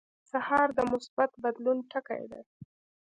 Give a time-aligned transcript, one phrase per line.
[0.31, 2.41] سهار د مثبت بدلون ټکي دي.